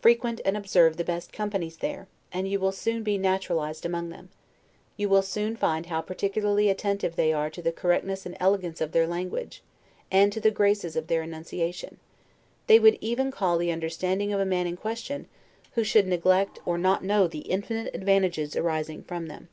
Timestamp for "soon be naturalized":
2.70-3.84